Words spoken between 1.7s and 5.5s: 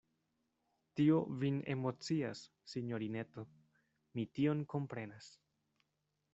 emocias, sinjorineto: mi tion komprenas.